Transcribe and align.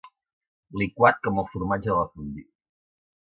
Liquat 0.81 1.19
com 1.27 1.41
el 1.43 1.45
formatge 1.53 1.91
de 1.91 1.99
la 1.99 2.07
fondue. 2.15 2.47